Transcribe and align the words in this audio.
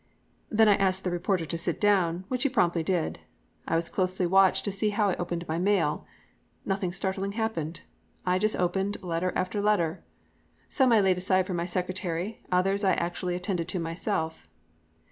Then 0.49 0.67
I 0.67 0.73
asked 0.77 1.03
the 1.03 1.11
reporter 1.11 1.45
to 1.45 1.57
"sit 1.59 1.79
down," 1.79 2.25
which 2.27 2.41
he 2.41 2.49
promptly 2.49 2.81
did. 2.81 3.19
I 3.67 3.75
was 3.75 3.87
closely 3.87 4.25
watched 4.25 4.65
to 4.65 4.71
see 4.71 4.89
how 4.89 5.09
I 5.09 5.15
opened 5.17 5.47
my 5.47 5.59
mail. 5.59 6.07
Nothing 6.65 6.91
startling 6.91 7.33
happened. 7.33 7.81
I 8.25 8.39
just 8.39 8.55
opened 8.55 8.97
"letter 9.03 9.31
after 9.35 9.61
letter." 9.61 10.03
Some 10.69 10.91
I 10.91 11.01
laid 11.01 11.19
aside 11.19 11.45
for 11.45 11.53
my 11.53 11.65
secretary, 11.65 12.41
others 12.51 12.83
I 12.83 12.93
actually 12.93 13.35
attended 13.35 13.67
to 13.67 13.79
myself. 13.79 14.47